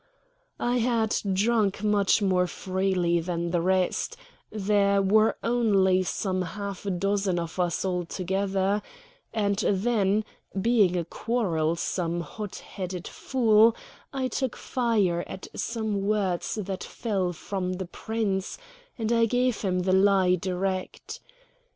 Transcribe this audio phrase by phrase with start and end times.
[0.59, 4.17] I had drunk much more freely than the rest
[4.49, 8.81] there were only some half dozen of us altogether
[9.31, 10.25] and then,
[10.59, 13.75] being a quarrelsome, hot headed fool,
[14.11, 18.57] I took fire at some words that fell from the Prince,
[18.97, 21.19] and I gave him the lie direct.